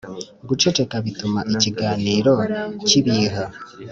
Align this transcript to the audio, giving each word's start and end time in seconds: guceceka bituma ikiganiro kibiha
guceceka 0.47 0.95
bituma 1.05 1.39
ikiganiro 1.53 2.33
kibiha 2.87 3.45